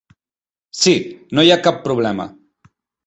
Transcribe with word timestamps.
Sí, 0.83 0.93
no 1.39 1.45
hi 1.49 1.53
ha 1.53 1.59
cap 1.67 1.77
problema. 1.85 2.27